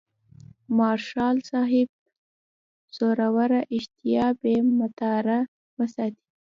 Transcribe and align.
مارشال 0.77 1.35
صاحب 1.49 1.87
زوروره 2.95 3.61
اشتها 3.75 4.27
بې 4.41 4.55
مهاره 4.77 5.39
وساتي. 5.77 6.23